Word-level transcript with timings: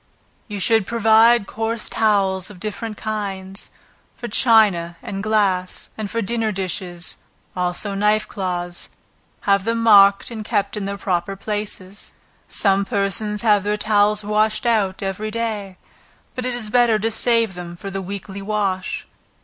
You 0.47 0.59
should 0.59 0.87
provide 0.87 1.45
coarse 1.45 1.87
towels 1.87 2.49
of 2.49 2.59
different 2.59 2.97
kinds, 2.97 3.69
for 4.15 4.27
china 4.27 4.97
and 5.03 5.21
glass, 5.21 5.91
and 5.95 6.09
for 6.09 6.21
the 6.21 6.25
dinner 6.25 6.51
dishes, 6.51 7.17
also 7.55 7.93
knife 7.93 8.27
cloths, 8.27 8.89
have 9.41 9.63
them 9.63 9.83
marked 9.83 10.31
and 10.31 10.43
kept 10.43 10.75
in 10.75 10.85
their 10.85 10.97
proper 10.97 11.35
places. 11.35 12.13
Some 12.47 12.83
persons 12.83 13.43
have 13.43 13.61
their 13.61 13.77
towels 13.77 14.23
washed 14.25 14.65
out 14.65 15.03
every 15.03 15.29
day, 15.29 15.77
but 16.33 16.47
it 16.47 16.55
is 16.55 16.71
better 16.71 16.97
to 16.97 17.11
save 17.11 17.53
them 17.53 17.75
for 17.75 17.91
the 17.91 18.01
weekly 18.01 18.41
wash. 18.41 19.05